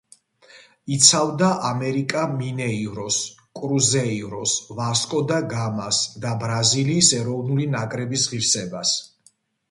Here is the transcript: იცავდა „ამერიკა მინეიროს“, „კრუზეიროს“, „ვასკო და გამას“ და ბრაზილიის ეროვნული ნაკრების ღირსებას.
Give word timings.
იცავდა 0.93 1.47
„ამერიკა 1.71 2.21
მინეიროს“, 2.37 3.19
„კრუზეიროს“, 3.59 4.53
„ვასკო 4.79 5.21
და 5.33 5.37
გამას“ 5.51 5.99
და 6.23 6.31
ბრაზილიის 6.45 7.11
ეროვნული 7.19 7.69
ნაკრების 7.75 8.25
ღირსებას. 8.33 8.95